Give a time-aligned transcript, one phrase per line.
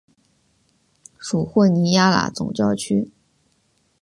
[1.19, 3.11] 属霍尼亚拉总教区。